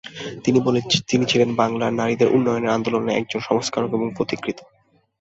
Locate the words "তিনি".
1.09-1.25